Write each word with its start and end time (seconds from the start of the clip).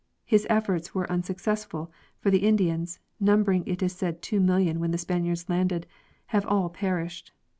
His 0.25 0.47
efforts 0.49 0.95
were 0.95 1.07
unsuccessful, 1.11 1.91
for 2.17 2.31
the 2.31 2.39
Indians, 2.39 2.97
number 3.19 3.51
ing 3.51 3.63
it 3.67 3.83
is 3.83 3.93
said 3.93 4.23
2,000,000 4.23 4.77
when 4.77 4.89
the 4.89 4.97
Spaniards 4.97 5.47
landed, 5.47 5.85
have 6.33 6.43
all 6.47 6.69
perished. 6.71 7.33